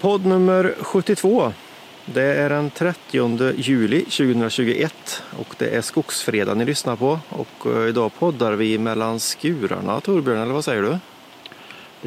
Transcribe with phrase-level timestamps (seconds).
[0.00, 1.52] Podd nummer 72.
[2.04, 7.18] Det är den 30 juli 2021 och det är Skogsfredag ni lyssnar på.
[7.28, 10.98] Och eh, idag poddar vi mellan skurarna, Torbjörn, eller vad säger du?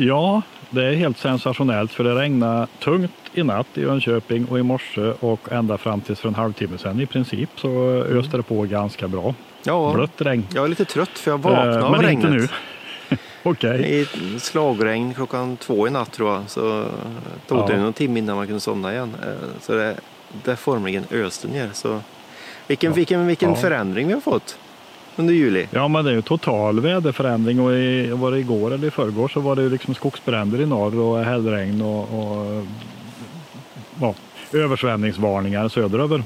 [0.06, 4.64] Ja, det är helt sensationellt för det regnade tungt i natt i Jönköping och i
[4.64, 8.62] morse och ända fram tills för en halvtimme sedan i princip så öste det på
[8.62, 9.36] ganska bra.
[9.64, 10.48] Ja, Blött regn.
[10.54, 12.24] jag är lite trött för jag vaknade Eh, av Men regnet.
[12.26, 12.48] inte nu.
[13.44, 14.08] Okej.
[14.36, 16.50] I slagregn klockan två i natt tror jag.
[16.50, 16.86] Så
[17.48, 17.80] tog det Ja.
[17.82, 19.16] någon timme innan man kunde somna igen.
[19.24, 19.96] Eh, Så det,
[20.44, 21.70] det formligen öste ner.
[21.74, 22.00] Så
[22.68, 22.96] vilken, Ja.
[22.96, 23.56] vilken, vilken Ja.
[23.56, 24.58] förändring vi har fått
[25.16, 25.68] under juli.
[25.72, 29.28] Ja, men det är ju total väderförändring och i, var det igår eller i förrgår
[29.28, 32.66] så var det ju liksom skogsbränder i norr och hällregn och, och
[34.02, 34.14] ja,
[34.54, 36.24] översvämningsvarningar söderöver.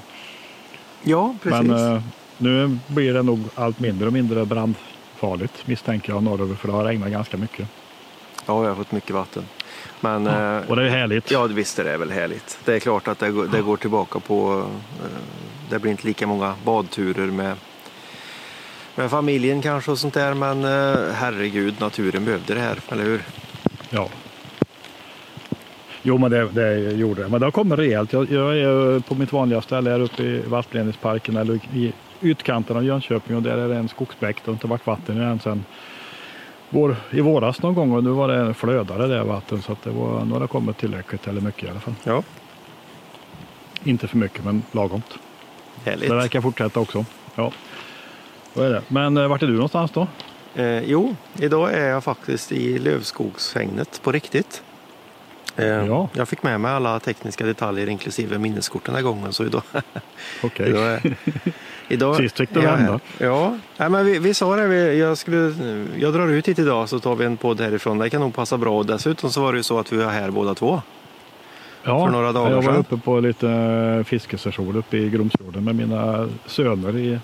[1.03, 1.61] Ja, precis.
[1.67, 2.01] Men eh,
[2.37, 4.45] nu blir det nog allt mindre och mindre
[5.25, 7.67] brandfarligt misstänker jag norröver för det har regnat ganska mycket.
[8.45, 9.43] Ja, jag har fått mycket vatten.
[9.99, 11.31] Men eh, Och det är härligt.
[11.31, 12.59] ja, visst är det väl härligt.
[12.65, 14.65] Det är klart att det, går- det går tillbaka på...
[15.03, 15.05] eh,
[15.69, 17.55] Det blir inte lika många badturer med,
[18.95, 20.33] med familjen kanske och sånt där.
[20.33, 23.21] Men eh, herregud, naturen behövde det här, eller hur?
[23.89, 24.09] Ja.
[26.01, 27.29] Jo, men det, det gjorde det.
[27.29, 28.13] Men det har kommit rejält.
[28.13, 32.83] Jag, jag är på mitt vanliga ställe här uppe i Vattledningsparken eller i utkanten av
[32.85, 34.35] Jönköping och där är det en skogsbäck.
[34.45, 35.65] Det har inte varit vatten i den sedan
[36.69, 39.83] vår, i våras någon gång och nu var det en flödare där vatten så att
[39.83, 41.93] det var, nu har det kommit tillräckligt eller mycket i alla fall.
[42.03, 42.23] Ja,
[43.83, 45.13] Inte för mycket men lagomt.
[45.85, 46.09] härligt.
[46.09, 47.05] Det verkar fortsätta också.
[47.35, 47.51] Ja.
[48.55, 48.81] Är det.
[48.87, 50.07] Men eh, vart är du någonstans då?
[50.55, 54.63] Eh, jo, idag är jag faktiskt i Lövskogshägnet på riktigt.
[55.55, 56.09] Eh, Ja.
[56.13, 59.33] Jag fick med mig alla tekniska detaljer inklusive minneskort den här gången.
[59.33, 59.61] Så idag,
[60.43, 60.69] Okej.
[60.69, 61.15] idag, är,
[61.87, 62.99] idag Sist fick du jag vända.
[63.17, 64.67] Ja, Nej, men vi, vi sa det.
[64.67, 65.53] Vi, jag, skulle,
[65.97, 67.97] jag drar ut hit idag så tar vi en podd härifrån.
[67.97, 68.77] Det kan nog passa bra.
[68.77, 70.81] Och dessutom så var det ju så att vi var här båda två.
[71.83, 72.75] Ja, för några dagar jag var sedan.
[72.75, 77.19] uppe på lite fiskesession uppe i Gromsfjorden med mina söner i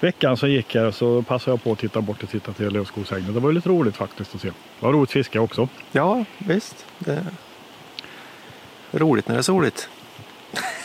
[0.00, 3.34] veckan som gick här så passade jag på att titta bort och titta till Lövskogshägnet.
[3.34, 4.48] Det var ju lite roligt faktiskt att se.
[4.48, 5.68] Det var roligt fiske också.
[5.92, 6.86] Ja, visst.
[6.98, 9.88] Det är roligt när det är soligt.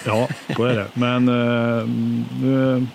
[0.06, 0.86] Ja, så är det.
[0.94, 1.88] Men eh,
[2.42, 2.86] nu,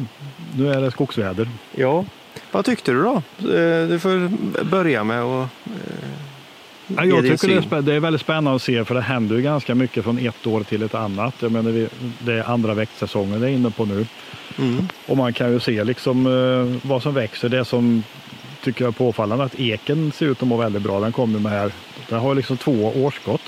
[0.57, 1.49] nu är det skogsväder.
[1.75, 2.05] Ja.
[2.53, 3.15] Vad tyckte du då?
[3.39, 4.29] Eh, Du får
[4.65, 5.49] börja med att
[6.97, 9.01] Ja, ge jag tycker det är, spä- det är väldigt spännande att se för det
[9.01, 11.35] händer ju ganska mycket från ett år till ett annat.
[11.39, 11.89] Jag menar,
[12.19, 14.07] det är andra växtsäsongen det är inne på nu.
[14.59, 14.89] Mm.
[15.07, 17.49] Och man kan ju se liksom eh, vad som växer.
[17.49, 18.03] Det som
[18.65, 21.01] tycker jag är påfallande att eken ser ut att må väldigt bra.
[21.01, 21.73] Den kommer med här.
[22.09, 23.43] Den har liksom två årsskott.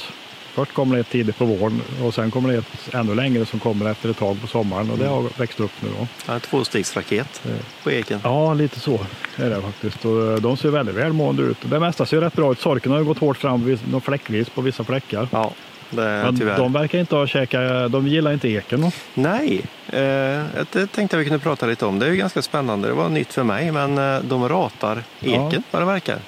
[0.59, 3.59] Först kommer det ett tidigt på våren och sen kommer det ett ännu längre som
[3.61, 6.07] kommer efter ett tag på sommaren och det har växt upp nu då.
[6.27, 7.51] Ja, tvåstegsraket Eh,
[7.85, 8.21] på eken.
[8.25, 9.01] Ja, lite så
[9.37, 10.05] är det faktiskt.
[10.05, 11.57] Och eh, de ser väldigt välmående ut.
[11.63, 12.61] Det mesta ser rätt bra ut.
[12.61, 15.29] Sorken har ju gått hårt fram fläckvis på vissa fläckar.
[15.33, 15.51] Ja,
[15.91, 16.59] Men tyvärr.
[16.59, 18.81] de verkar inte ha käkat, de gillar inte eken.
[18.81, 18.91] då.
[19.15, 21.99] Nej, eh, det tänkte jag vi kunde prata lite om.
[21.99, 22.89] Det är ju ganska spännande.
[22.89, 25.63] Det var nytt för mig, men eh, de ratar eken Ja.
[25.71, 26.19] vad det verkar.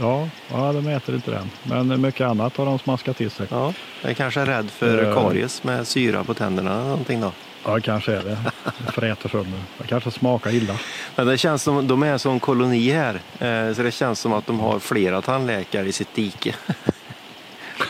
[0.00, 1.50] Ja, ja, de äter inte den.
[1.62, 3.46] Men mycket annat har de smaskat till sig.
[3.50, 3.72] Ja,
[4.02, 5.14] jag är kanske rädd för Eh.
[5.14, 7.32] karies med syra på tänderna eller någonting då.
[7.64, 8.38] Ja, kanske är det.
[8.86, 9.60] Det fräter sönder.
[9.78, 10.74] Det kanske smakar illa.
[11.16, 13.14] Men det känns som de är som koloni här.
[13.38, 16.54] Eh, så det känns som att de har flera tandläkare i sitt dike.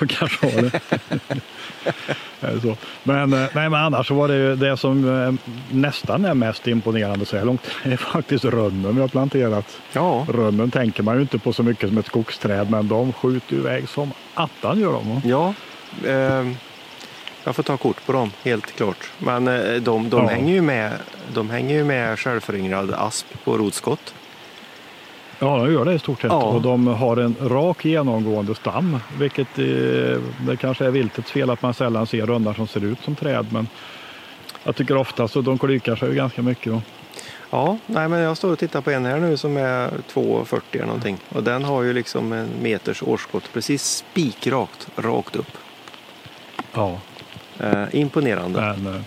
[0.06, 0.62] Kanske har
[2.40, 2.60] det.
[2.62, 2.76] så.
[3.02, 5.32] Men, eh, nej, men annars så var det ju det som eh,
[5.76, 7.62] nästan är mest imponerande så här långt.
[7.84, 9.78] Det är faktiskt rönnen vi har planterat.
[9.92, 13.52] Ja, Rönnen tänker man ju inte på så mycket som ett skogsträd, men de skjuter
[13.54, 15.20] ju iväg som attan gör de.
[15.28, 15.54] ja.
[16.06, 16.46] Eh,
[17.44, 19.10] jag får ta kort på dem, helt klart.
[19.18, 20.26] Men eh, de, de, Ja.
[20.28, 20.92] hänger ju med,
[21.34, 24.14] de hänger ju med självföryngrad asp på rotskott.
[25.38, 26.30] Ja, de gör det i stort sett.
[26.30, 26.42] Ja.
[26.42, 29.64] Och de har en rak genomgående stam, vilket eh,
[30.46, 33.46] det kanske är viltets fel att man sällan ser rönnor som ser ut som träd.
[33.52, 33.68] Men
[34.64, 36.72] jag tycker ofta så de klykar sig ganska mycket.
[36.72, 36.82] Då.
[37.50, 40.86] Ja, nej, men jag står och tittar på en här nu som är 2,40 eller
[40.86, 41.18] någonting.
[41.28, 45.58] Och den har ju liksom en meters årsskott precis spikrakt, rakt upp.
[46.72, 46.98] Ja.
[47.60, 48.76] Eh, imponerande.
[48.78, 49.04] Men,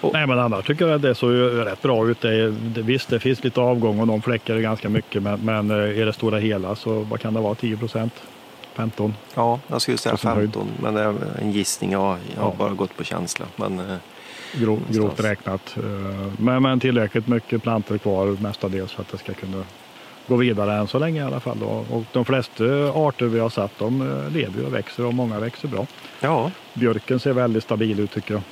[0.00, 1.30] Och- nej, men annars tycker jag att det såg
[1.66, 2.20] rätt bra ut.
[2.20, 5.22] Det, är- det, visst, det finns lite avgång och de fläckar ganska mycket.
[5.22, 7.54] Men, men eh, i det stora hela så vad kan det vara?
[7.54, 8.12] 10 procent?
[8.74, 9.14] 15?
[9.34, 10.52] Ja, jag skulle säga På sin höjd.
[10.54, 11.92] 15, men det är en gissning.
[11.92, 12.54] Ja, jag har Ja.
[12.58, 13.46] bara gått på känsla.
[13.56, 13.96] Men eh,
[14.60, 14.96] Någonstans.
[14.96, 15.76] grovt räknat.
[15.76, 15.82] Eh,
[16.38, 19.62] Men, men tillräckligt mycket plantor kvar mestadels för att det ska kunna
[20.26, 21.62] gå vidare än så länge i alla fall.
[21.62, 22.64] Och, och de flesta
[22.94, 23.98] arter vi har satt de
[24.34, 25.86] lever och växer och många växer bra.
[26.20, 28.42] ja, Björken ser väldigt stabil ut tycker jag.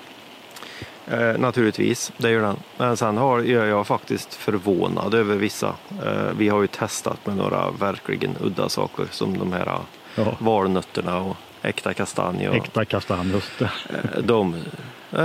[1.10, 2.56] Eh, naturligtvis, det gör den.
[2.76, 5.74] Men sen har, är jag faktiskt förvånad över vissa.
[6.04, 9.78] Eh, vi har ju testat med några verkligen udda saker som de här
[10.14, 10.24] Ja.
[10.38, 12.48] valnötterna och äkta kastanj.
[12.48, 13.64] Och, Äkta kastanj, just det.
[13.90, 14.60] eh, de, eh,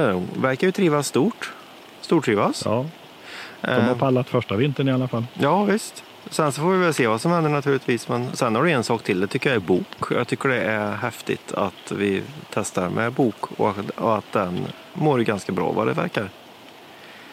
[0.07, 1.51] de verkar ju trivas stort.
[2.01, 2.61] Stortrivas.
[2.65, 2.85] Ja,
[3.61, 5.25] de har Eh, pallat första vintern i alla fall.
[5.33, 6.03] Ja, visst.
[6.29, 8.07] Sen så får vi väl se vad som händer naturligtvis.
[8.09, 9.19] Men sen har du en sak till.
[9.19, 9.85] Det tycker jag är bok.
[10.11, 12.21] Jag tycker det är häftigt att vi
[12.53, 16.29] testar med bok och att- den mår ganska bra vad det verkar.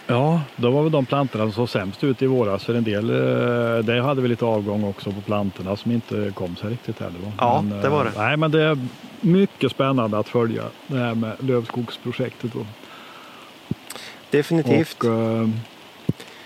[0.06, 2.64] Ja, då var väl de plantorna som såg sämst ut i våras.
[2.64, 6.56] För en del, eh, det hade vi lite avgång också på plantorna som inte kom
[6.56, 7.20] sig riktigt heller.
[7.38, 8.19] Ja, Men, det var eh, det.
[8.23, 8.79] Nej, men det är
[9.20, 12.52] mycket spännande att följa det här med lövskogsprojektet.
[12.52, 12.67] Då.
[14.31, 15.05] Definitivt.
[15.05, 15.49] Och, eh,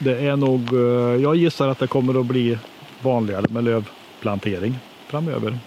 [0.05, 2.59] det är nog, eh, jag gissar att det kommer att bli
[3.03, 5.59] vanligare med lövplantering framöver.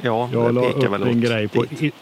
[0.00, 1.92] ja, Jag det pekar väl en grej på i,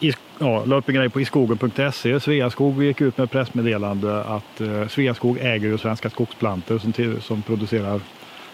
[0.00, 2.20] i, ja, la upp en grej på iskogen.se.
[2.20, 7.42] Sveaskog gick ut med pressmeddelande att eh, Sveaskog äger ju Svenska Skogsplantor som, till, som
[7.42, 8.00] producerar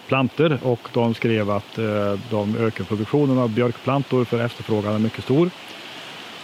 [0.07, 5.23] plantor och de skrev att eh, de ökar produktionen av björkplantor för efterfrågan är mycket
[5.23, 5.49] stor.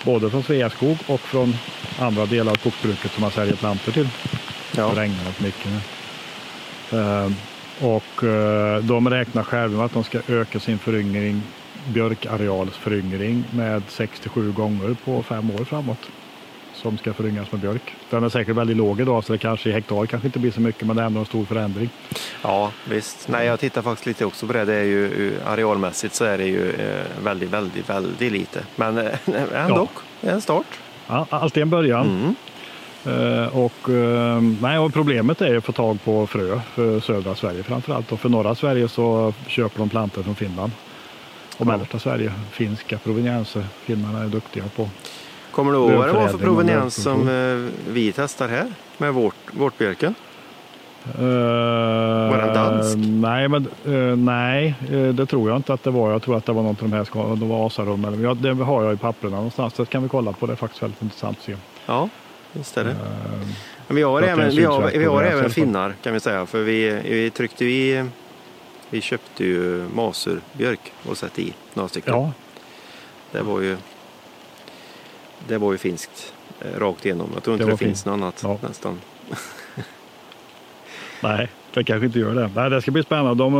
[0.06, 1.54] Både från Sveaskog och från
[2.00, 4.08] andra delar av skogsbruket som man säljer plantor till.
[4.80, 4.92] Ja.
[4.96, 5.80] Det regnar rätt mycket nu.
[7.00, 7.32] Eh,
[7.82, 11.42] och eh, de räknar själva med att de ska öka sin föryngring,
[11.88, 16.10] björkarealsföryngring med 6-7 gånger på fem år framåt.
[16.74, 17.96] Som ska föryngas med björk.
[18.10, 20.62] Den är säkert väldigt låg idag så det kanske i hektar kanske inte blir så
[20.62, 21.90] mycket men det är ändå en stor förändring.
[22.42, 23.28] ja, visst.
[23.28, 24.66] Nej, jag tittar faktiskt lite också på det.
[24.66, 28.64] Det är ju eh, arealmässigt så är det ju eh, väldigt, väldigt, väldigt lite.
[28.76, 28.98] Men
[29.56, 29.88] ändå,
[30.22, 30.80] en start.
[31.08, 32.20] Ja, alltid en början.
[32.20, 32.36] Mm.
[33.06, 37.64] Eh, och, eh, nej, och problemet är att få tag på frö för södra Sverige
[37.64, 38.12] framförallt.
[38.12, 40.72] Och för norra Sverige så köper de plantor från Finland.
[41.58, 41.72] Och Ja.
[41.72, 43.64] mellersta Sverige, finska provenienser.
[43.84, 44.90] Finnarna är duktiga på.
[45.52, 48.68] Kommer du ihåg vad det var för proveniens som eh, vi testar här
[48.98, 50.16] med vårt, vårt björken?
[51.18, 52.98] var den dansk?
[52.98, 56.12] Nej, men, eh, nej eh, det tror jag inte att det var.
[56.12, 58.06] Jag tror att det var något av de här det var asarum.
[58.06, 59.74] Eller, ja, det har jag i papperna någonstans.
[59.74, 60.46] Det kan vi kolla på.
[60.46, 61.56] Det är faktiskt väldigt intressant att se.
[61.86, 62.10] Ja,
[62.54, 62.92] visst är det.
[62.92, 62.98] Eh,
[63.88, 66.46] Men vi har även, vi har, vi har även finnar kan vi säga.
[66.46, 68.06] För vi, vi tryckte i,
[68.90, 72.14] vi köpte ju masurbjörk och satte i några stycken.
[72.14, 72.32] ja,
[73.32, 73.78] Det var ju
[75.48, 77.30] det var ju finskt eh, rakt igenom.
[77.34, 78.58] Jag tror inte Det det, finns något annat Ja.
[78.62, 79.00] nästan.
[81.24, 82.50] nej, det kanske inte gör det.
[82.56, 83.44] Nej, det ska bli spännande.
[83.44, 83.54] De,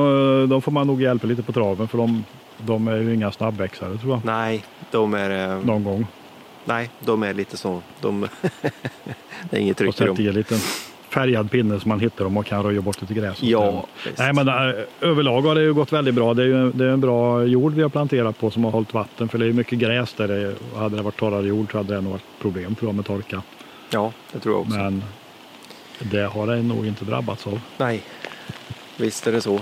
[0.44, 2.26] eh, de får man nog hjälpa lite på traven för de,
[2.58, 4.26] de är ju inga snabbväxare tror jag.
[4.26, 6.08] Nej, de är, eh, Någon gång.
[6.66, 7.82] Nej, de är lite så.
[8.02, 8.28] De,
[9.50, 10.20] det är inget Och tryck i sätta dem.
[10.20, 10.58] i en liten
[11.10, 13.42] färgad pinne så man hittar dem och kan röja bort lite gräs.
[13.42, 13.48] och.
[13.48, 14.18] Ja, visst.
[14.18, 16.34] Nej, men äh, överlag har det ju gått väldigt bra.
[16.34, 18.94] Det är ju det är en bra jord vi har planterat på som har hållit
[18.94, 19.30] vatten.
[19.30, 20.28] För det är mycket gräs där.
[20.28, 23.06] Det, hade det varit torrare jord så hade det nog varit problem tror jag med
[23.06, 23.42] torka.
[23.90, 24.78] ja, det tror jag också.
[24.78, 25.04] Men
[26.00, 27.60] det har det nog inte drabbats av.
[27.78, 28.02] Nej,
[28.98, 29.60] visst är det så.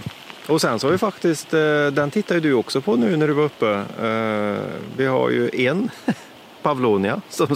[0.48, 3.28] Och sen så har vi faktiskt, eh, den tittar ju du också på nu när
[3.28, 3.70] du var uppe.
[4.02, 4.64] Eh,
[4.98, 5.90] Vi har ju en
[6.68, 7.48] Pavlonia som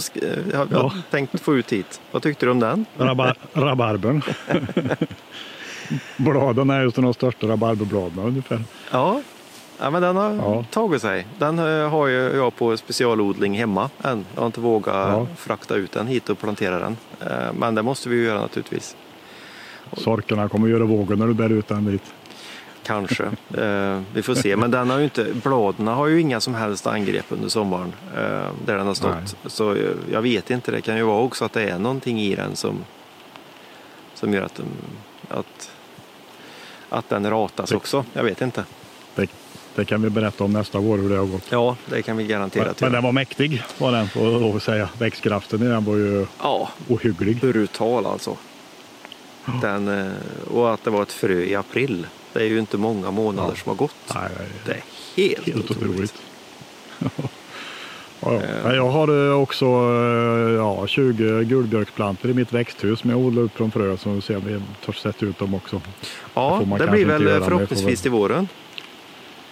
[0.52, 0.78] jag Ja.
[0.82, 2.00] har tänkt få ut hit.
[2.10, 2.84] Vad tyckte du om den?
[2.98, 4.22] Rabar rabarbern.
[6.16, 8.62] Bladen är just de största rabarberbladen ungefär.
[8.90, 9.20] Ja,
[9.78, 10.64] ja men den har Ja.
[10.70, 11.26] tagit sig.
[11.38, 14.24] Den eh, har ju jag på specialodling hemma än.
[14.34, 15.26] Jag har inte vågat Ja.
[15.36, 16.96] frakta ut den hit och plantera den.
[17.20, 18.96] Eh, Men det måste vi ju göra naturligtvis.
[19.92, 22.02] Sorkarna kommer göra vågen när du bär ut den dit.
[22.82, 23.24] Kanske.
[23.54, 24.56] Eh, vi får se.
[24.56, 28.50] Men den har ju inte, bladen har ju inga som helst angrepp under sommaren eh,
[28.66, 29.10] där den har stått.
[29.14, 29.24] Nej.
[29.46, 30.70] Så eh, jag vet inte.
[30.70, 32.76] Det kan ju vara också att det är någonting i den som,
[34.14, 34.66] som gör att, den,
[35.28, 35.70] att,
[36.88, 38.04] att den ratas Det- också.
[38.12, 38.64] Jag vet inte.
[39.14, 39.30] Det,
[39.74, 41.46] det kan vi berätta om nästa år hur det har gått.
[41.50, 42.92] Ja, det kan vi Men, garanterat men göra.
[42.96, 44.88] den var mäktig var den får lov att säga.
[44.98, 47.40] Växtkraften i den var ju Ja, ohygglig.
[47.40, 48.36] brutal alltså.
[49.62, 50.12] Den, eh,
[50.54, 52.06] och att det var ett frö i april.
[52.32, 53.56] Det är ju inte många månader Ja.
[53.62, 53.94] som har gått.
[54.14, 54.28] Nej,
[54.66, 54.82] Det är
[55.16, 55.90] helt, Helt otroligt.
[55.90, 56.14] otroligt.
[58.20, 58.74] ja, ja.
[58.74, 63.56] Jag har eh, också eh, ja, 20 gulbjörksplantor i mitt växthus som jag odlar upp
[63.56, 65.80] från frö så ser vi törs sätta ut dem också.
[66.34, 68.48] Ja, det kanske blir väl förhoppningsvis till våren.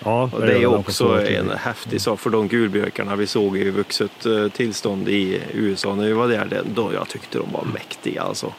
[0.05, 4.27] Ja, Och det är också en häftig sak för de gulbjörkarna vi såg i vuxet
[4.27, 6.45] eh, tillstånd i USA när vi var där.
[6.51, 8.53] det- Då jag tyckte de var mäktiga alltså.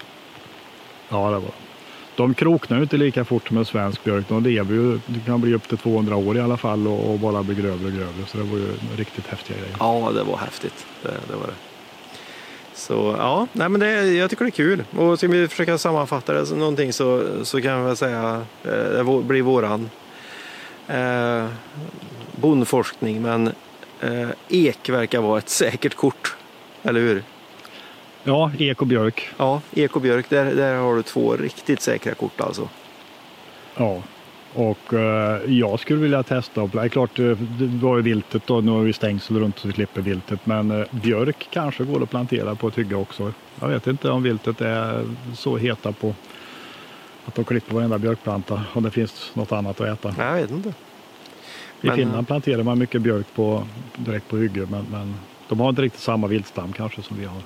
[1.10, 1.52] Ja, det var.
[2.22, 4.26] De kroknar ju inte lika fort som en svensk björk.
[4.28, 7.20] De lever ju, det kan bli upp till 200 år i alla fall och, och
[7.20, 8.26] bara bli grövre och grövre.
[8.28, 9.76] Så det var ju riktigt häftiga grejer.
[9.80, 10.86] Ja, det var häftigt.
[11.04, 11.54] Det, det var det.
[12.74, 14.84] Så ja, nej men det, jag tycker det är kul.
[14.98, 18.72] Och ska vi försöka sammanfatta det som någonting så, så kan jag väl säga eh,
[18.72, 19.90] det blir våran
[20.88, 21.46] eh,
[22.36, 23.22] bondforskning.
[23.22, 23.48] Men
[24.00, 26.36] eh, ek verkar vara ett säkert kort.
[26.84, 27.24] Eller hur?
[28.24, 29.30] Ja, ek och björk.
[29.38, 32.70] Ja, ek och björk, där, där har du två riktigt säkra kort alltså.
[33.78, 34.02] Ja.
[34.54, 37.26] Och eh, jag skulle vilja testa, det är klart eh,
[37.60, 40.46] det var ju viltet då, nu har vi stängsel runt så vi slipper viltet.
[40.46, 43.34] Men eh, björk kanske går att plantera på ett hygge också.
[43.60, 46.16] Jag vet inte om viltet är så heta på
[47.26, 50.16] att de klipper varenda björkplanta om det finns något annat att äta.
[50.18, 50.70] Nej, jag vet inte.
[50.70, 53.64] I Men- Finland planterar man mycket björk på,
[53.96, 55.16] direkt på hygge men, men
[55.50, 57.42] de har inte riktigt samma viltstam kanske som vi har.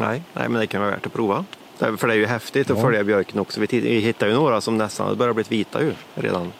[0.00, 1.44] Nej, nej, men det kan vara värt att prova.
[1.78, 2.82] Det- För det är ju häftigt att Ja.
[2.84, 3.60] följa björken också.
[3.60, 6.52] Vi, vi hittar ju några som nästan börjar bli vita ju redan.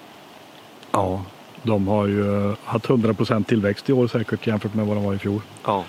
[0.92, 1.24] Ja.
[1.62, 5.14] De har ju eh, haft 100% tillväxt i år säkert jämfört med vad de var
[5.14, 5.40] i fjol.
[5.64, 5.84] Ja,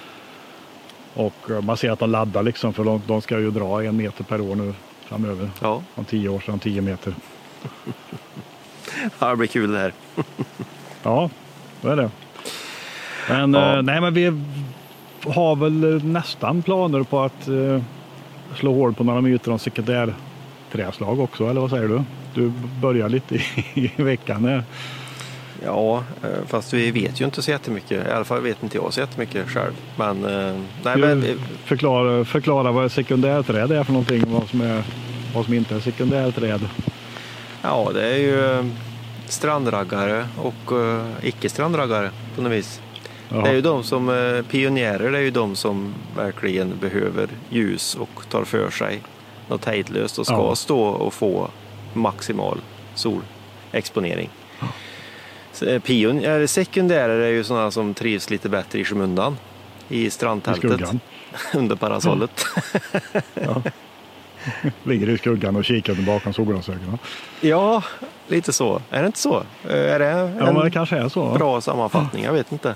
[1.14, 3.98] Och eh, man ser att de laddar liksom för de, de ska ju dra en
[3.98, 4.74] meter per år nu
[5.06, 5.50] framöver.
[5.62, 5.82] ja.
[5.96, 7.16] Om tio år sedan 10 meter.
[9.20, 9.94] ja det blir kul det här.
[11.04, 11.30] Ja,
[11.82, 12.10] så är det.
[13.30, 13.76] Men, Ja.
[13.78, 14.42] eh, nej, men vi
[15.26, 17.82] har väl nästan planer på att eh,
[18.56, 22.02] slå hål på några myter om sekundärträslag också, eller vad säger du?
[22.34, 22.52] Du
[22.82, 23.42] börjar lite i,
[23.98, 24.46] i veckan.
[24.46, 24.64] här.
[25.66, 28.08] Ja, eh, fast vi vet ju inte så jättemycket.
[28.08, 29.74] I alla fall vet inte jag så jättemycket själv.
[29.96, 31.24] Men, eh, nej, men
[31.66, 34.84] förklara, förklara vad sekundärträd är för någonting, vad som, är,
[35.36, 36.62] vad som inte är sekundärträd.
[37.62, 38.66] ja, det är ju eh,
[39.26, 40.74] strandraggare och
[41.22, 42.82] icke-strandraggare på något vis.
[43.30, 43.38] Ja.
[43.42, 47.96] Det är ju de som eh, pionjärer, det är ju de som verkligen behöver ljus
[47.96, 49.00] och tar för sig
[49.50, 50.56] något hejdlöst och ska Ja.
[50.56, 51.50] stå och få
[51.94, 52.58] maximal
[52.96, 54.30] solexponering.
[55.68, 59.38] Eh, Pion, eller sekundärer är ju sådana som trivs lite bättre i skymundan
[59.90, 61.00] i I strandtältet skuggan.
[61.54, 62.46] under parasollet.
[64.84, 66.98] Ligger i skuggan och kikar bakom solglasögonen.
[67.42, 67.84] Ja,
[68.28, 68.82] lite så.
[68.90, 69.44] Är det inte så?
[69.70, 71.30] Eh, Är det Ja, en men det kanske är så.
[71.34, 72.24] bra sammanfattning?
[72.24, 72.76] Jag vet inte.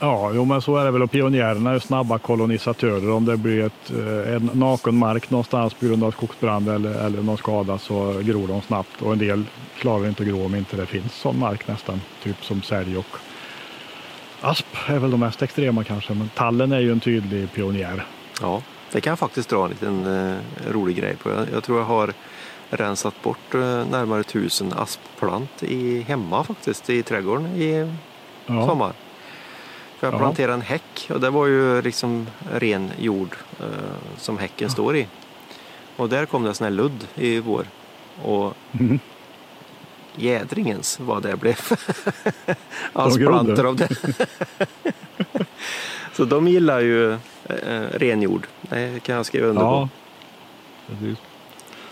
[0.00, 1.02] Ja, jo, men så är det väl.
[1.02, 3.10] Och pionjärerna är snabba kolonisatörer.
[3.10, 7.22] Om det blir ett, eh, en naken mark någonstans på grund av skogsbrand eller, eller
[7.22, 9.02] någon skada så gror de snabbt.
[9.02, 9.44] Och en del
[9.78, 12.00] klarar inte att gro om inte det finns sån mark nästan.
[12.22, 13.06] Typ som sälj och
[14.40, 16.14] asp är väl de mest extrema kanske.
[16.14, 18.06] Men tallen är ju en tydlig pionjär.
[18.40, 18.62] Ja,
[18.92, 20.36] det kan jag faktiskt dra en liten eh,
[20.70, 21.30] rolig grej på.
[21.30, 22.12] Jag, jag tror jag har
[22.70, 27.92] rensat bort eh, närmare tusen aspplant i, hemma faktiskt i trädgården i
[28.46, 28.92] Ja, sommar.
[29.98, 30.18] För jag Ja.
[30.18, 33.66] planterade en häck och det var ju liksom ren jord eh,
[34.16, 35.06] som häcken står i.
[35.96, 37.66] Och där kom det sån här ludd i vår.
[38.22, 38.98] Och Mhm.
[40.16, 41.56] jädringens vad det blev.
[42.92, 43.68] Aspplantor grodde.
[43.68, 43.88] av det.
[46.12, 47.12] Så de gillar ju
[47.44, 48.46] eh, ren jord.
[48.60, 49.88] Det kan jag skriva under ja.
[50.86, 50.92] på.
[50.94, 51.18] Precis.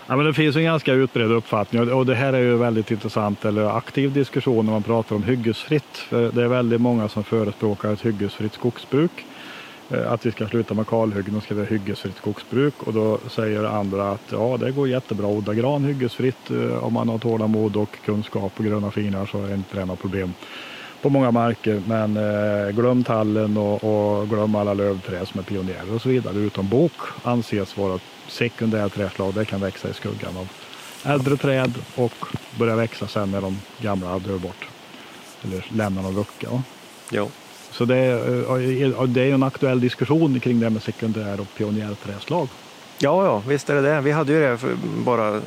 [0.09, 3.45] Ja, men det finns en ganska utbredd uppfattning och- det här är ju väldigt intressant
[3.45, 5.97] eller aktiv diskussion när man pratar om hyggesfritt.
[5.97, 9.25] För det är väldigt många som förespråkar ett hyggesfritt skogsbruk.
[9.89, 12.83] Eh, att vi ska sluta med kalhyggen och ska vi ha hyggesfritt skogsbruk.
[12.83, 16.93] Och då säger andra att ja, det går jättebra att odla gran hyggesfritt eh, om
[16.93, 20.33] man har tålamod och kunskap och gröna fingrar så är inte det några problem
[21.01, 21.81] på många marker.
[21.87, 26.37] Men eh, glöm tallen och, och glöm alla lövträd som är pionjärer och så vidare.
[26.37, 26.91] Utom bok
[27.23, 29.33] anses vara ett sekundärt trädslag.
[29.33, 30.49] Det kan växa i skuggan av
[31.03, 32.25] äldre träd och
[32.59, 34.67] börja växa sen när de gamla dör bort.
[35.43, 36.49] Eller lämnar någon lucka.
[36.49, 36.63] va.
[37.11, 37.27] Ja.
[37.71, 38.39] Så det är,
[38.99, 42.47] eh, det är en aktuell diskussion kring det här med sekundär och pionjärträdslag.
[42.99, 44.01] Ja, ja, visst är det det.
[44.01, 45.41] Vi hade ju det för bara eh,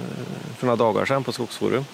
[0.57, 1.85] för några dagar sedan på Skogsforum.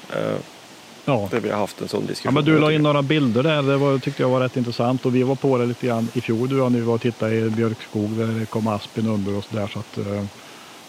[1.09, 1.29] Ja.
[1.31, 2.35] Där vi har haft en sån Ja, diskussion.
[2.35, 5.15] men du la in några bilder där, det var, tyckte jag var rätt intressant och
[5.15, 7.51] vi var på det lite grann i fjol du och vi var och tittade i
[7.51, 10.23] björkskog där det kom aspen under och så där så att eh,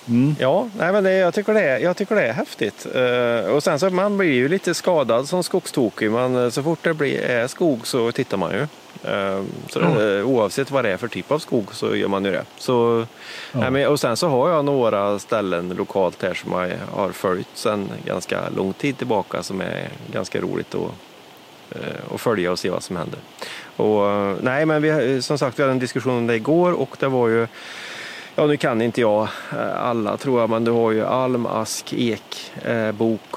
[0.08, 0.36] mm.
[0.40, 2.88] Ja, nej, men det, jag, tycker det är, jag tycker det är häftigt.
[2.96, 6.12] Eh, och sen så man blir ju lite skadad som skogstokig.
[6.12, 8.68] Men eh, så fort det blir, är skog så tittar man ju.
[9.04, 12.32] Eh, så det, oavsett vad det är för typ av skog så gör man ju
[12.32, 12.46] det.
[12.58, 13.06] Så,
[13.52, 13.90] Ja.
[13.90, 18.50] och sen så har jag några ställen lokalt här som jag har följt sedan ganska
[18.50, 20.92] lång tid tillbaka som är ganska roligt att,
[21.76, 23.20] eh, att följa och se vad som händer.
[23.76, 26.96] Och, eh, nej, men vi, som sagt, vi hade en diskussion om det igår och
[27.00, 27.48] det var ju
[28.40, 31.94] Ja, nu kan inte jag eh, alla tror jag, men du har ju alm, ask,
[31.94, 33.36] ek, eh, bok,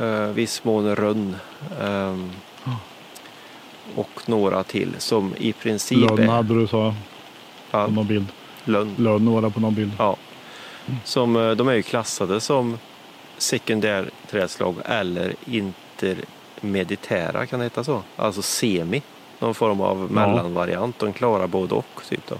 [0.00, 1.36] eh, viss mån rönn
[1.82, 2.30] ehm,
[3.96, 6.94] och några till som i princip Lönn hade du sa
[7.70, 8.26] ja, på någon bild.
[8.64, 8.94] lönn.
[8.98, 9.92] Lönn det på någon bild.
[9.98, 10.16] Ja.
[11.04, 12.78] Som, eh, de är ju klassade som
[13.38, 18.02] sekundärträdslag eller intermeditära, kan det heta så?
[18.16, 19.02] Alltså semi,
[19.38, 20.98] någon form av mellanvariant.
[20.98, 22.02] De klarar både och.
[22.08, 22.36] Typ då.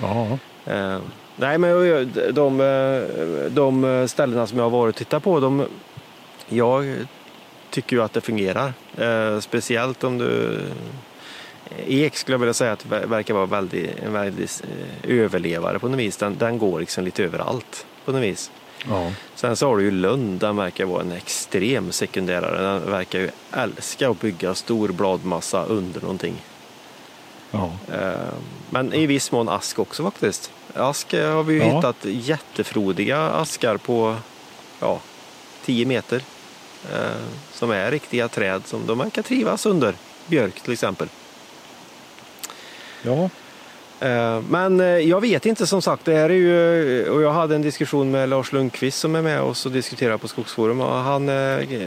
[0.00, 0.38] Ja.
[0.72, 0.98] Eh,
[1.36, 3.02] nej, men jag- de, eh,
[3.50, 5.66] de ställena som jag har varit och tittat på, de,
[6.48, 6.96] jag
[7.76, 8.72] tycker ju att det fungerar.
[8.98, 10.60] Eh, speciellt om du...
[11.86, 14.62] Ek skulle jag vilja säga att verkar vara väldigt, en väldigt
[15.02, 16.16] eh, överlevare på något vis.
[16.16, 18.50] Den, den går liksom lite överallt på något vis.
[18.88, 19.12] Ja.
[19.34, 22.62] Sen så har du ju Lund, den verkar vara en extrem sekundärare.
[22.62, 26.34] Den verkar ju älska att bygga stor bladmassa under någonting.
[27.50, 27.70] Ja.
[27.92, 28.10] Eh,
[28.70, 30.50] Men i viss mån ask också faktiskt.
[30.74, 31.76] Ask eh, har vi ju Ja.
[31.76, 34.16] hittat jättefrodiga askar på
[34.80, 35.00] ja,
[35.64, 36.22] 10 meter.
[36.92, 37.10] Eh,
[37.52, 39.94] Som är riktiga träd som de verkar trivas under.
[40.26, 41.08] Björk till exempel.
[43.02, 43.30] ja.
[44.00, 47.54] Eh, Men eh, jag vet inte som sagt, det här är ju, och jag hade
[47.54, 51.26] en diskussion med Lars Lundqvist som är med oss och diskuterar på Skogsforum och han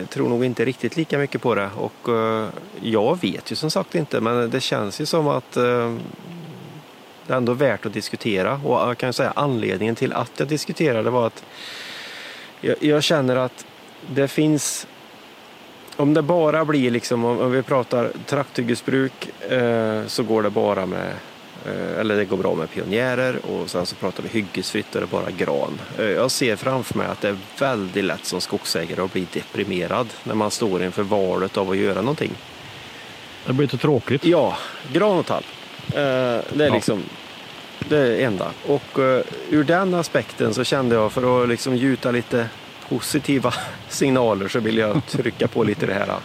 [0.10, 2.10] tror nog inte riktigt lika mycket på det och
[2.82, 7.54] jag vet ju som sagt inte men det känns ju som att det är ändå
[7.54, 11.44] värt att diskutera och jag kan säga anledningen till att jag diskuterade var att
[12.62, 13.66] jag, jag känner att
[14.08, 14.88] det finns
[15.96, 21.14] om det bara blir liksom, om vi pratar trakthyggesbruk eh, så går det bara med
[21.66, 25.06] Eh, Eller det går bra med pionjärer och sen så pratar vi hyggesfritt och det
[25.06, 25.80] är bara gran.
[25.98, 30.08] Eh, Jag ser framför mig att det är väldigt lätt som skogsägare att bli deprimerad
[30.24, 32.32] när man står inför valet av att göra någonting.
[33.46, 34.26] Det blir lite tråkigt.
[34.26, 34.58] Ja,
[34.94, 35.44] gran och tall.
[35.88, 36.74] Eh, Det är Ja.
[36.74, 37.04] liksom
[37.90, 38.52] det enda.
[38.68, 39.00] Och
[39.50, 42.48] ur den aspekten så kände jag för att liksom gjuta lite
[42.90, 43.54] positiva
[43.90, 46.20] signaler så vill jag trycka på lite det här.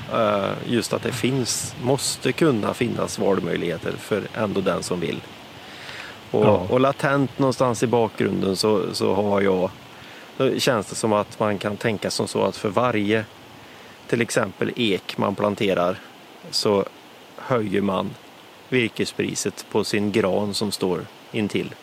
[0.45, 5.21] eh, Just att det finns, måste kunna finnas valmöjligheter för ändå den som vill.
[6.31, 6.67] Och, Ja.
[6.71, 9.71] och latent någonstans i bakgrunden så, så har jag,
[10.37, 13.25] då känns det som att man kan tänka som så att för varje
[14.09, 15.99] till exempel ek man planterar
[16.51, 16.85] så
[17.37, 18.11] höjer man
[18.69, 21.01] virkespriset på sin gran som står
[21.33, 21.75] intill.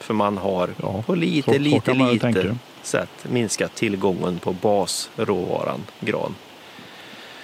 [0.00, 2.56] För man har Ja, på lite, så- lite, lite.
[2.82, 6.34] Sätt minskat tillgången på basråvaran gran.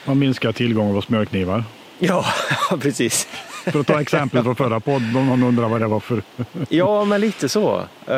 [0.05, 1.65] Man minskar tillgången på smörknivar.
[1.99, 2.25] Ja,
[2.81, 3.29] precis.
[3.65, 6.23] För att ta exempel från förra podden om någon undrar vad det var för.
[6.69, 7.77] Ja, men lite så.
[8.07, 8.17] Eh,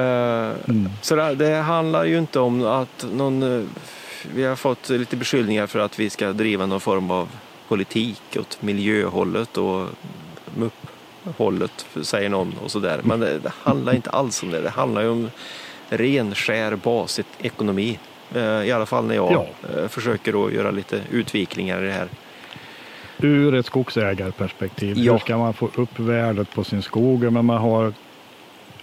[0.69, 0.89] Mm.
[1.03, 3.43] Så det, det handlar ju inte om att någon...
[3.61, 3.65] eh,
[4.35, 7.29] Vi har fått lite beskyllningar för att vi ska driva någon form av
[7.69, 9.87] politik åt miljöhållet och
[10.57, 13.01] MUP-hållet, säger någon och sådär.
[13.05, 14.61] Men det, det handlar inte alls om det.
[14.61, 15.31] Det handlar ju om
[15.91, 17.99] ren, skär basekonomi.
[18.35, 19.47] Eh, I alla fall när jag Ja.
[19.77, 22.09] eh, försöker att göra lite utvikningar i det här.
[23.21, 24.99] Ur ett skogsägarperspektiv.
[24.99, 25.13] Ja.
[25.13, 27.33] Hur ska man få upp värdet på sin skog?
[27.33, 27.93] Men man har,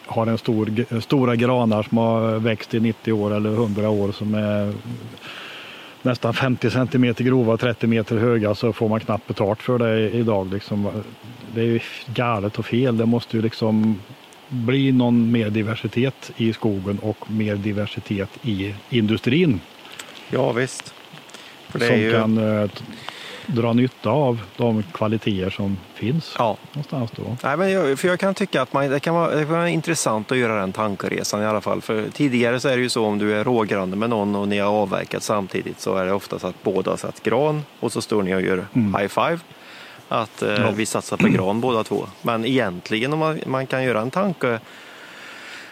[0.06, 4.36] har en stor, stora granar som har växt i 90 år eller 100 år som
[4.36, 4.74] är
[6.02, 10.10] nästan 50 centimeter grova och 30 meter höga så får man knappt betalt för det
[10.10, 10.54] idag.
[10.54, 10.88] Liksom.
[11.54, 11.80] Det är ju
[12.14, 12.98] galet och fel.
[12.98, 14.00] Det måste ju liksom
[14.50, 19.60] bli någon mer diversitet i skogen och mer diversitet i industrin
[20.30, 20.94] Ja, visst.
[21.70, 22.12] För som ju...
[22.12, 22.70] kan eh,
[23.48, 27.38] dra nytta av de kvaliteter som finns Ja, någonstans då.
[27.44, 29.70] Nej, men jag, för jag kan tycka att man, det, kan vara, det kan vara
[29.70, 31.82] intressant att göra den tankeresan i alla fall.
[31.82, 34.58] För tidigare så är det ju så om du är rågranne med någon och ni
[34.60, 38.02] har avverkat samtidigt så är det ofta så att båda har satt gran och så
[38.02, 38.96] står ni och gör Mm.
[38.96, 39.40] high five.
[40.10, 40.72] Att eh, Ja.
[40.72, 42.08] vi satsar på gran båda två.
[42.22, 44.60] Men egentligen om man, man kan göra en tanke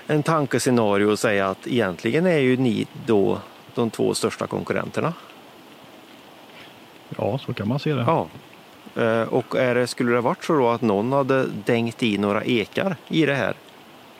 [0.08, 3.40] en tankescenario och säga att egentligen är ju ni då
[3.76, 5.14] de två största konkurrenterna.
[7.18, 8.02] Ja, så kan man se det.
[8.08, 8.28] Ja.
[9.04, 12.44] Eh, Och är det, skulle det varit så då att någon hade dängt i några
[12.44, 13.54] ekar i det här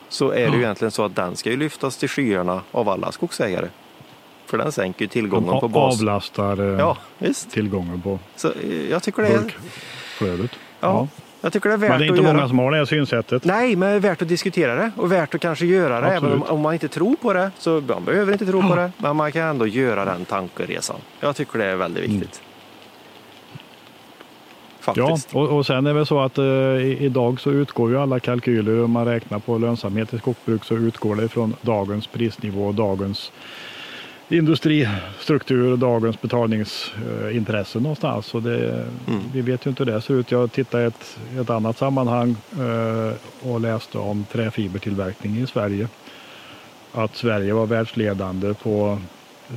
[0.08, 0.56] så är det ju Ja.
[0.58, 3.68] egentligen så att den ska ju lyftas till skyarna av alla skogsägare.
[4.46, 5.94] För den sänker ju De tillgången på bas.
[6.00, 7.50] avlastar eh, Ja, visst.
[7.50, 9.56] tillgången på Så eh, jag tycker det är,
[10.18, 10.50] burkflödet.
[10.80, 11.08] ja,
[11.40, 12.48] jag tycker det är värt Men det är inte många göra.
[12.48, 13.44] som har det här synsättet.
[13.44, 16.06] Nej, men det är värt att diskutera det och värt att kanske göra det.
[16.06, 18.92] Även om, om man inte tror på det så man behöver inte tro på det.
[18.98, 20.96] Men man kan ändå göra den tankeresan.
[21.20, 22.20] Jag tycker det är väldigt Mm.
[22.20, 22.42] viktigt.
[24.86, 25.34] Ja, Faktiskt.
[25.34, 26.44] och, och sen är det väl så att eh,
[27.04, 31.16] idag så utgår ju alla kalkyler, om man räknar på lönsamhet i skogsbruk så utgår
[31.16, 33.32] det från dagens prisnivå och dagens
[34.28, 38.26] industristruktur och dagens betalningsintresse någonstans.
[38.26, 39.20] Så det, Mm.
[39.32, 40.30] Vi vet ju inte hur det ser ut.
[40.30, 45.88] Jag tittade i ett, ett annat sammanhang eh, och läste om träfibertillverkning i Sverige.
[46.92, 48.98] Att Sverige var världsledande på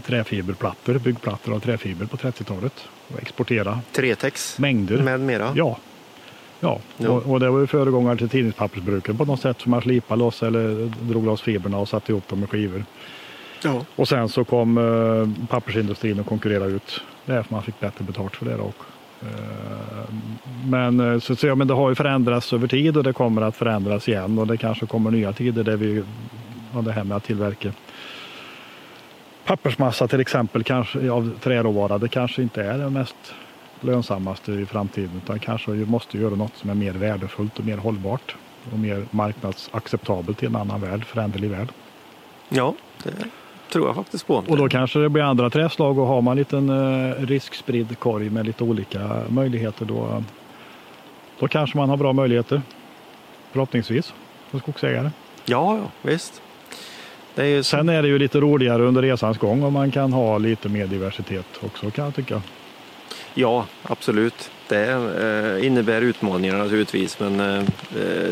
[0.06, 2.74] träfiberplattor, byggplattor av träfiber på 30-talet.
[3.08, 4.98] Och exportera Tretex mängder.
[4.98, 5.52] med mera.
[5.56, 5.78] Ja.
[6.60, 7.10] Ja, Ja.
[7.10, 10.44] Och, och det var ju föregångare till tidningspappersbruken på något sätt som man slipade loss
[10.44, 12.86] eller drog loss fibrerna och satte ihop dem med skivor.
[13.64, 13.86] Ja.
[13.96, 18.04] Och sen så kom eh, pappersindustrin och konkurrerade ut det här för man fick bättre
[18.04, 18.56] betalt för det.
[18.56, 18.76] Och,
[19.22, 20.14] eh,
[20.66, 23.42] men, eh, så, så, ja, men det har ju förändrats över tid och det kommer
[23.42, 26.04] att förändras igen och det kanske kommer nya tider där vi,
[26.74, 27.72] ja, det här med att tillverka
[29.46, 33.16] pappersmassa till exempel kanske, av träråvara, det kanske inte är det mest
[33.82, 37.78] lönsammaste i framtiden utan kanske vi måste göra något som är mer värdefullt och mer
[37.78, 38.36] hållbart
[38.72, 41.68] och mer marknadsacceptabelt i en annan värld, föränderlig värld.
[42.50, 43.12] Ja, det,
[43.70, 44.44] tror jag faktiskt på.
[44.48, 48.30] Och då kanske det blir andra träslag och har man en liten eh, riskspridd korg
[48.30, 50.24] med lite olika möjligheter då,
[51.40, 52.62] då kanske man har bra möjligheter.
[53.52, 54.14] Förhoppningsvis
[54.52, 55.10] som skogsägare.
[55.46, 56.42] Ja, ja visst.
[57.36, 57.64] Är ju.
[57.64, 60.88] Sen är det ju lite roligare under resans gång om man kan ha lite mer
[60.88, 62.42] diversitet också kan jag tycka.
[63.34, 64.52] Ja, absolut.
[64.70, 67.64] Det eh, innebär utmaningar naturligtvis, men eh,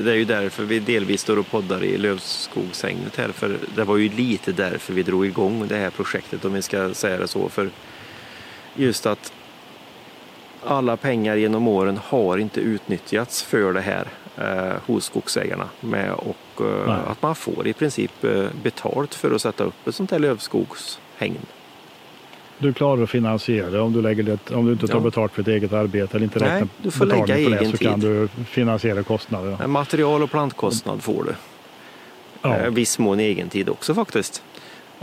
[0.03, 3.29] det är ju därför vi delvis står och poddar i lövskogshägnet här.
[3.29, 6.93] För det var ju lite därför vi drog igång det här projektet, om vi ska
[6.93, 7.49] säga det så.
[7.49, 7.69] För
[8.75, 9.33] just att
[10.65, 15.69] alla pengar genom åren har inte utnyttjats för det här eh, hos skogsägarna.
[15.79, 19.95] Med och eh, att man får i princip eh, betalt för att sätta upp ett
[19.95, 21.45] sånt här lövskogshägn.
[22.57, 24.99] Du klarar att finansiera det om du, lägger det, om du inte tar ja.
[24.99, 27.77] betalt för ett eget arbete eller inte räknar Nej, du får lägga egen det, så
[27.77, 27.87] tid.
[27.87, 29.67] kan du finansiera kostnaderna.
[29.67, 31.35] Material och plantkostnad får du.
[32.41, 32.57] Ja.
[32.57, 34.43] Eh, viss mån egen tid också faktiskt.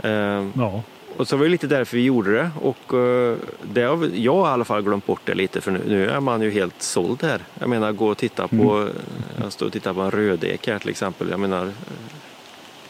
[0.03, 0.11] Eh,
[0.53, 0.83] ja.
[1.17, 3.35] Och så var det lite därför vi gjorde det och uh,
[3.73, 6.41] det har jag i alla fall glömt bort det lite för nu, nu är man
[6.41, 7.41] ju helt såld här.
[7.59, 8.93] Jag menar gå och titta på, mm.
[9.41, 11.29] jag står och tittar på en rödek här till exempel.
[11.29, 11.71] Jag menar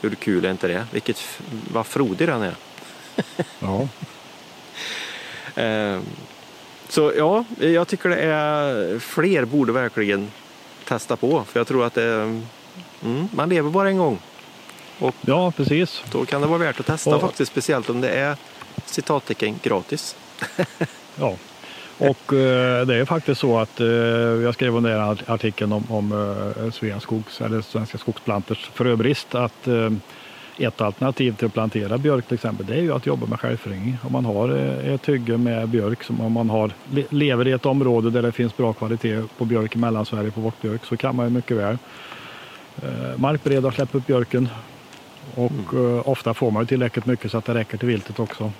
[0.02, 0.86] hur kul är inte det?
[0.92, 1.40] Vilket,
[1.74, 2.56] vad frodig den är.
[3.60, 3.88] ja.
[5.58, 6.00] uh,
[6.90, 10.32] så ja, jag tycker det är fler borde verkligen
[10.86, 12.14] testa på för jag tror att det,
[13.04, 14.20] mm, man lever bara en gång.
[15.00, 16.04] Och ja, precis.
[16.12, 18.38] Då kan det vara värt att testa och, faktiskt, speciellt om det är
[18.86, 20.16] citattecken gratis.
[21.16, 21.38] ja,
[21.98, 26.12] och eh, det är faktiskt så att eh, jag skrev under den artikeln om, om
[26.58, 29.90] eh, Sveaskogs, eller Svenska Skogsplanters fröbrist att eh,
[30.58, 33.98] ett alternativ till att plantera björk till exempel det är ju att jobba med självföryngring.
[34.04, 36.72] Om man har eh, ett hygge med björk, som om man har,
[37.10, 40.86] lever i ett område där det finns bra kvalitet på björk i Mellansverige på vårtbjörk
[40.86, 41.78] så kan man ju mycket väl
[42.84, 44.50] eh, markbereda och släppa upp björken
[45.36, 46.02] och mm.
[46.06, 48.52] ofta får man ju tillräckligt mycket så att det räcker till viltet också.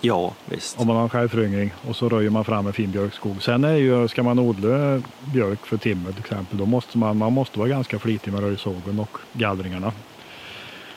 [0.00, 0.80] Ja, visst.
[0.80, 3.42] Om man har självföryngring och så röjer man fram en fin björkskog.
[3.42, 7.32] Sen är ju, ska man odla björk för timmer till exempel, då måste man, man
[7.32, 9.92] måste vara ganska flitig med röjsågen och gallringarna.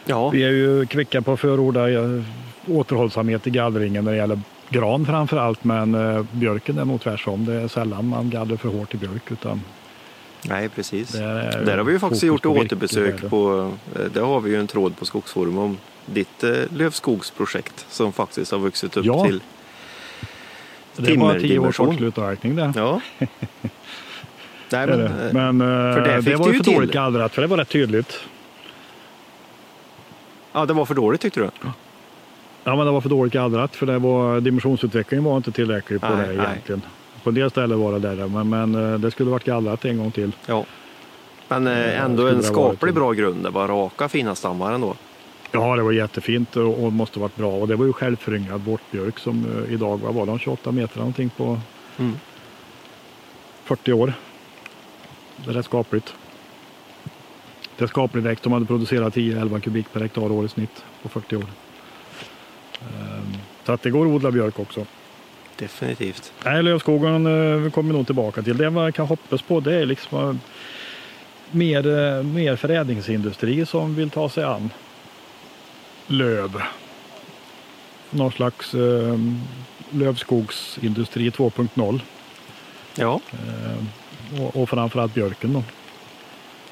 [0.05, 0.29] Ja.
[0.29, 2.23] Vi är ju kvicka på att förorda eh,
[2.67, 7.45] återhållsamhet i gallringen när det gäller gran framför allt, men eh, björken är nog tvärtom.
[7.45, 9.61] Det är sällan man gallrar för hårt i björk, utan
[10.49, 11.11] Nej, precis.
[11.11, 14.97] Där har vi ju faktiskt gjort återbesök på, eh, där har vi ju en tråd
[14.97, 19.25] på Skogsforum om ditt eh, lövskogsprojekt som faktiskt har vuxit upp ja.
[19.25, 19.41] till
[20.97, 22.73] det var tio års slutavverkning det.
[22.75, 23.01] Ja.
[24.69, 27.57] Nej, men, men eh, för det, det var ju för dåligt gallrat för det var
[27.57, 28.19] rätt tydligt.
[30.51, 31.49] Ja, det var för dåligt tyckte du?
[32.63, 36.15] Ja, men det var för dåligt gallrat för det var, dimensionsutvecklingen var inte tillräcklig på
[36.15, 36.81] nej, det egentligen.
[36.85, 37.23] Nej.
[37.23, 39.97] På en del ställen var det där, men, men eh, det skulle varit gallrat en
[39.97, 40.31] gång till.
[40.45, 40.65] Ja.
[41.47, 43.43] Men eh, ändå en skaplig bra grund.
[43.43, 44.95] Det var raka fina stammar ändå.
[45.51, 47.51] Ja, det var jättefint och måste varit bra.
[47.51, 51.29] Och det var ju självföryngrad vårtbjörk som eh, idag, vad var de, 28 meter någonting
[51.29, 51.59] på
[51.97, 52.19] mm.
[53.63, 54.13] 40 år.
[55.35, 56.13] Det är rätt skapligt.
[57.87, 58.43] Skaplig växt.
[58.43, 61.45] De hade producerat 10-11 kubik per hektar år i snitt på 40 år.
[62.81, 64.85] Ehm, så att det går att odla björk också
[65.61, 66.33] definitivt.
[66.45, 67.25] Nej, lövskogen
[67.65, 68.57] eh, kommer nog tillbaka till.
[68.57, 70.35] Det man kan hoppas på det är liksom eh,
[71.51, 74.69] mer, eh, mer förädlingsindustri som vill ta sig an
[76.07, 76.61] löv.
[78.09, 79.19] Någon slags eh,
[79.89, 82.01] lövskogsindustri 2.0.
[82.95, 83.19] Ja.
[83.31, 85.63] Eh, och, och framförallt björken då.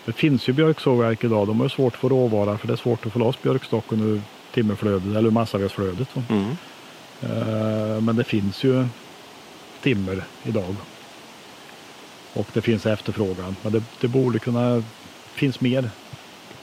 [0.05, 1.47] Det finns ju björksågverk idag.
[1.47, 4.21] De har svårt att få råvara för det är svårt att få loss björkstocken ur
[4.53, 6.09] timmerflödet eller massavedsflödet.
[6.29, 6.57] Mm.
[7.21, 8.87] Eh, men det finns ju
[9.81, 10.75] timmer idag.
[12.33, 13.55] Och det finns efterfrågan.
[13.61, 14.83] Men det, det borde kunna
[15.33, 15.89] finnas mer.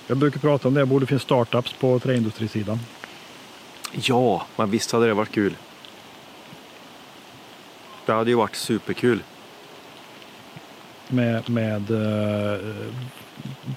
[0.07, 2.79] Jag brukar prata om det, det borde finnas startups på träindustrisidan.
[3.93, 5.57] Ja, men visst hade det varit kul.
[8.07, 9.23] Det hade ju varit superkul.
[11.09, 12.61] Med, med eh,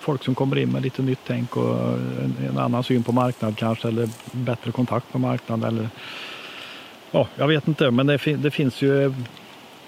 [0.02, 3.58] folk som kommer in med lite nytt tänk och en, en, annan syn på marknad
[3.58, 5.90] kanske eller bättre kontakt med marknaden eller
[7.12, 9.14] ja, jag vet inte, men det, det, finns ju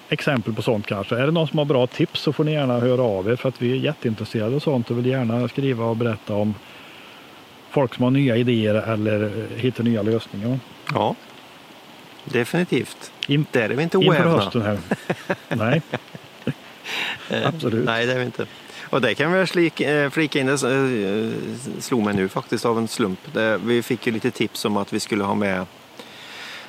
[0.10, 1.16] exempel på sånt kanske.
[1.16, 3.50] Är det någon som har bra tips så får ni gärna höra av er för
[3.50, 6.56] att vi är jätteintresserade av sånt och vill gärna skriva och berätta om
[7.70, 10.60] folk som har nya idéer eller hittar nya lösningar.
[10.94, 11.16] Ja,
[12.26, 13.12] definitivt.
[13.28, 14.16] In, Där är vi inte oävna.
[14.16, 14.78] Inför hösten här.
[15.50, 15.82] Nej,
[17.46, 17.86] absolut.
[17.86, 18.46] Nej, det är vi inte.
[18.90, 21.32] Och det kan vi eh, flika in, det eh,
[21.80, 23.20] slog mig nu faktiskt av en slump.
[23.64, 25.66] Vi fick ju lite tips om att vi skulle ha med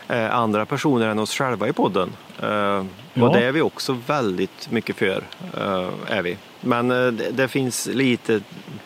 [0.09, 2.13] eh, andra personer än oss själva i podden.
[2.43, 3.27] Eh, Ja.
[3.27, 5.25] Och det är vi också väldigt mycket för.
[5.57, 6.37] eh, är vi.
[6.61, 8.41] Men eh, det, det finns lite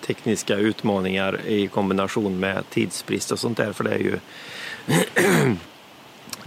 [0.06, 3.72] tekniska utmaningar i kombination med tidsbrist och sånt där.
[3.72, 4.18] För det är ju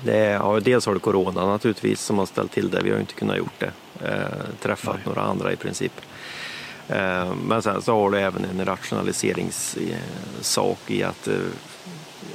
[0.04, 2.82] det är, ja, dels har du corona naturligtvis som har ställt till det.
[2.82, 3.72] Vi har ju inte kunnat gjort det.
[4.06, 4.12] Eh,
[4.62, 5.04] träffat Nej.
[5.06, 6.02] några andra i princip.
[6.88, 11.34] Eh, men sen så har du även en rationaliseringssak i att eh,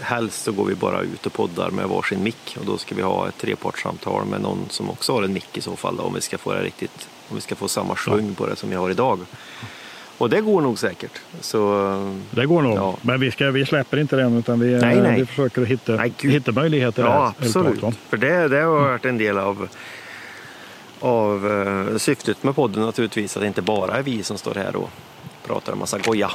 [0.00, 3.02] helst så går vi bara ut och poddar med varsin mick och då ska vi
[3.02, 6.14] ha ett trepartssamtal med någon som också har en mick i så fall då, om
[6.14, 8.76] vi ska få det riktigt, om vi ska få samma svung på det som vi
[8.76, 9.18] har idag.
[10.18, 11.20] Och det går nog säkert.
[11.40, 11.68] Så
[12.30, 12.76] Det går nog.
[12.76, 12.96] Ja.
[13.02, 15.20] Men vi, ska, vi släpper inte den utan vi, Nej, nej.
[15.20, 17.10] vi försöker hitta, Nej, hitta möjligheter där.
[17.10, 17.78] Ja, helt absolut.
[17.78, 17.94] klart?
[18.08, 19.68] För det, det har varit en del av,
[21.04, 23.36] av eh, syftet med podden naturligtvis.
[23.36, 24.90] Att det inte bara är vi som står här och
[25.46, 26.30] pratar en massa goja.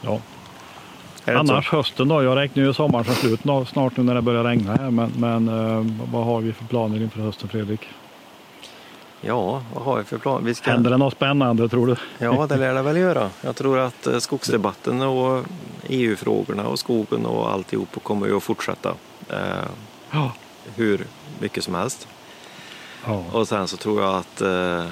[0.00, 0.20] Ja.
[1.24, 1.76] Annars så?
[1.76, 4.90] hösten då, jag räknar ju sommaren som slut snart nu när det börjar regna här.
[4.90, 7.80] Men, men eh, vad har vi för planer inför hösten Fredrik?
[9.20, 10.44] Ja, vad har vi för plan?
[10.44, 10.70] Vi ska...
[10.70, 11.96] Händer det något spännande tror du?
[12.18, 13.30] Ja, det lär det väl göra.
[13.40, 15.44] Jag tror att eh, skogsdebatten och
[15.88, 18.94] EU-frågorna och skogen och alltihop kommer ju att fortsätta
[19.28, 19.36] eh,
[20.10, 20.32] Ja.
[20.74, 21.06] hur
[21.40, 22.08] mycket som helst.
[23.06, 23.24] Ja.
[23.32, 24.84] Och sen så tror jag att eh,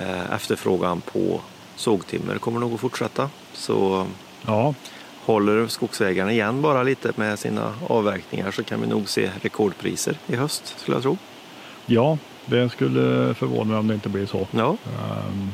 [0.00, 1.40] eh, efterfrågan på
[1.76, 3.30] sågtimmer kommer nog att fortsätta.
[3.52, 4.06] Så
[4.46, 4.74] ja.
[5.24, 10.36] håller skogsägarna igen bara lite med sina avverkningar så kan vi nog se rekordpriser i
[10.36, 11.16] höst skulle jag tro.
[11.86, 14.46] Ja, det skulle förvåna mig om det inte blir så.
[14.50, 15.52] Ja, Ehm,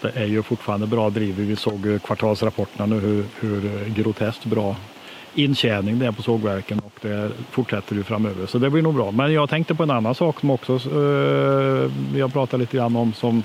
[0.00, 1.36] Det är ju fortfarande bra driv.
[1.36, 4.76] Vi såg kvartalsrapporterna nu hur, hur groteskt bra
[5.34, 8.46] intjäning det är på sågverken och det fortsätter ju framöver.
[8.46, 9.10] Så det blir nog bra.
[9.10, 12.96] Men jag tänkte på en annan sak som också eh, vi har pratat lite grann
[12.96, 13.42] om som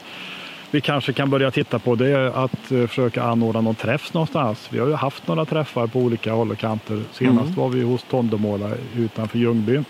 [0.72, 1.96] vi kanske kan börja titta på.
[1.96, 4.68] Det är att eh, försöka anordna någon träff någonstans.
[4.70, 7.04] Vi har ju haft några träffar på olika håll och kanter.
[7.12, 7.56] Senast Mm.
[7.56, 9.84] var vi hos Tondemåla utanför Ljungby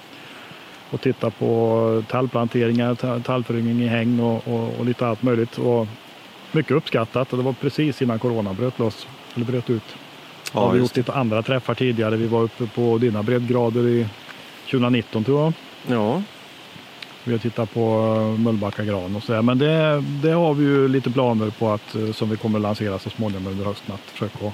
[0.92, 5.58] och titta på tallplanteringar, ta- tallföryngring i häng och, och, och lite allt möjligt.
[5.58, 5.88] Och
[6.52, 9.96] mycket uppskattat och det var precis innan corona bröt loss, eller bröt ut.
[10.54, 12.16] Ja, har vi gjort lite andra träffar tidigare.
[12.16, 14.08] Vi var uppe på dina breddgrader i
[14.72, 15.54] 2019 tror jag.
[15.98, 16.22] ja,
[17.24, 19.42] Vi har tittat på eh, Möllbacka gran och sådär.
[19.42, 22.64] Men det, det har vi ju lite planer på att, eh, som vi kommer att
[22.64, 23.96] lansera så småningom under hösten.
[23.96, 24.52] Att försöka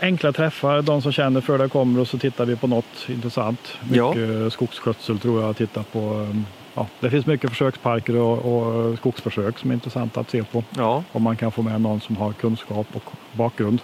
[0.00, 3.72] enkla träffar, de som känner för det kommer och så tittar vi på något intressant.
[3.92, 4.14] Ja.
[4.14, 5.56] Mycket skogsskötsel tror jag.
[5.56, 5.98] Titta på,
[6.30, 6.36] eh,
[6.74, 10.64] ja, det finns mycket försöksparker och, och skogsförsök som är intressant att se på.
[10.76, 13.80] ja, Om man kan få med någon som har kunskap och bakgrund,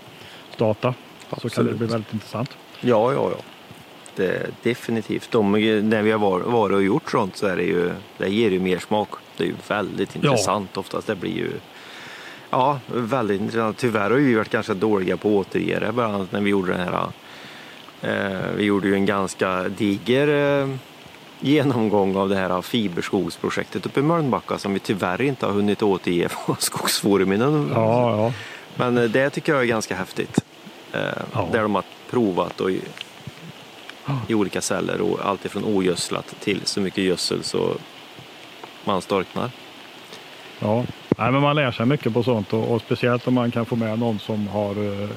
[0.58, 0.94] data,
[1.30, 1.76] så kan det Absolut.
[1.78, 2.50] bli väldigt intressant.
[2.80, 3.36] ja, ja, ja.
[4.16, 5.30] Det definitivt.
[5.30, 5.52] De,
[5.88, 8.60] när vi har var- varit och gjort sånt så är det ju, det ger ju
[8.60, 9.08] mer smak.
[9.36, 11.06] Det är ju väldigt intressant oftast.
[11.06, 11.50] Det blir ju
[12.50, 13.78] Ja, väldigt intressant.
[13.78, 15.92] Tyvärr har vi varit ganska dåliga på att återge det.
[15.92, 17.06] Bland annat när vi gjorde den här.
[18.02, 20.68] Eh, vi gjorde ju en ganska diger eh,
[21.40, 26.28] genomgång av det här fiberskogsprojektet uppe i Mölnbacka som vi tyvärr inte har hunnit återge
[26.46, 27.70] på Skogsforumen.
[27.74, 28.32] Ja, ja.
[28.76, 30.40] Men eh, det tycker jag är ganska häftigt.
[30.96, 31.48] Eh, Ja.
[31.52, 32.80] Där de har provat och i,
[34.28, 37.74] i olika celler och allt ifrån ogödslat till så mycket gödsel så
[38.85, 39.50] man storknar.
[40.59, 40.85] Ja,
[41.18, 43.76] Nej, men man lär sig mycket på sånt och, och speciellt om man kan få
[43.76, 45.09] med någon som har eh,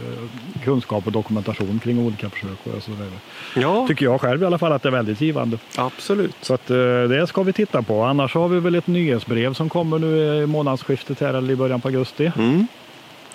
[0.63, 2.57] kunskap och dokumentation kring olika försök.
[2.75, 3.09] Och så vidare.
[3.55, 5.57] Ja, Tycker jag själv i alla fall att det är väldigt givande.
[5.75, 6.35] absolut.
[6.41, 6.77] Så att, eh,
[7.09, 8.03] det ska vi titta på.
[8.03, 11.81] Annars har vi väl ett nyhetsbrev som kommer nu i månadsskiftet här eller i början
[11.81, 12.31] på augusti.
[12.37, 12.67] Mm.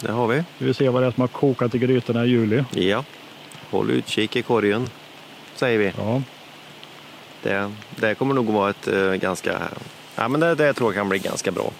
[0.00, 0.44] Det har vi.
[0.58, 2.64] Vi vill se vad det är som har kokat i grytorna i juli.
[2.70, 3.04] Ja.
[3.70, 4.88] Håll utkik i korgen,
[5.54, 5.92] säger vi.
[5.98, 6.22] Ja,
[7.42, 9.58] Det, det kommer nog vara ett eh, ganska...
[10.16, 11.70] Ja, men det, det tror jag kan bli ganska bra.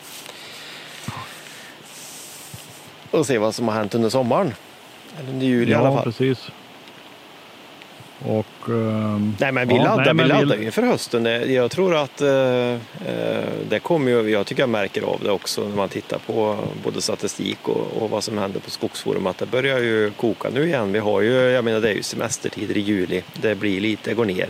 [3.11, 4.55] Och se vad som har hänt under sommaren.
[5.19, 6.05] Eller under juli i alla ja fall.
[6.05, 6.51] precis.
[8.27, 11.25] Och, ehm, Nej men vi ja, laddar, nej, men vi laddar ju inför hösten.
[11.55, 12.29] Jag tror att eh,
[12.73, 12.79] eh,
[13.69, 17.01] det kommer ju, jag tycker jag märker av det också när man tittar på både
[17.03, 20.93] statistik och, och vad som händer på Skogsforum att det börjar ju koka nu igen.
[20.93, 23.23] Vi har ju, jag menar det är ju semestertider i juli.
[23.35, 24.49] Det blir lite, det går ner.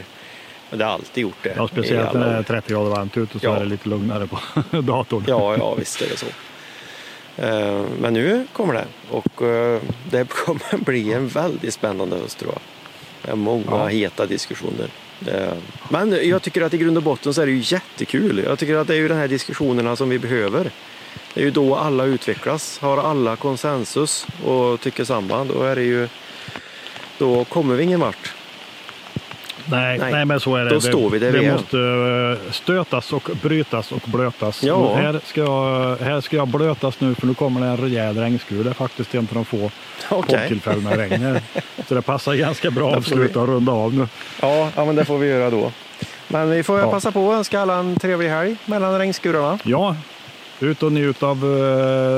[0.71, 1.53] Men det har alltid gjort det.
[1.57, 2.43] ja, speciellt när det är år.
[2.43, 3.57] 30 grader varmt ute så Ja.
[3.57, 4.39] är det lite lugnare på
[4.81, 5.25] datorn.
[5.27, 6.27] Ja, ja visst är det så.
[7.43, 9.43] Eh, Men nu kommer det och
[10.11, 12.61] det kommer bli en väldigt spännande höst tror jag.
[13.25, 13.87] Det är många Ja.
[13.87, 14.89] heta diskussioner.
[15.89, 18.43] Men jag tycker att i grund och botten så är det ju jättekul.
[18.47, 20.71] Jag tycker att det är ju de här diskussionerna som vi behöver.
[21.35, 22.79] Det är ju då alla utvecklas.
[22.79, 26.09] Har alla konsensus och tycker samma, då är det ju
[27.19, 28.35] då kommer vi ingen vart.
[29.67, 30.13] Nej, nej.
[30.13, 30.25] Nej.
[30.25, 30.71] men så är det.
[30.71, 31.53] Då står vi där det vi är.
[31.53, 31.79] måste
[32.47, 34.63] eh, stötas och brytas och blötas.
[34.63, 34.75] Ja.
[34.75, 38.17] Och här, ska jag, här ska jag blötas nu för nu kommer det en rejäl
[38.19, 38.65] regnskur.
[38.65, 39.71] Det är faktiskt en av de få
[40.09, 40.39] Okej.
[40.39, 41.43] poddtillfällen med regn här.
[41.89, 44.09] Så det passar ganska bra att får vi- sluta och runda av nu.
[44.43, 45.73] Ja, ja, men det får vi göra då.
[46.29, 46.91] Men vi får Ja.
[46.91, 49.59] passa på att önska alla en trevlig helg mellan regnskurarna.
[49.65, 49.97] Ja,
[50.61, 51.37] ut och njut av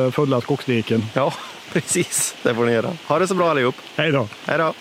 [0.06, 1.04] eh, fulla skogsdiken.
[1.14, 1.32] Ja,
[1.72, 2.37] precis.
[2.42, 2.90] Det får ni göra.
[3.06, 3.74] Ha det så bra allihop.
[3.96, 4.28] Hej då!
[4.46, 4.72] Hej då!